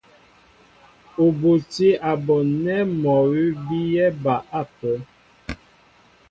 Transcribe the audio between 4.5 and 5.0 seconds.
ápə́.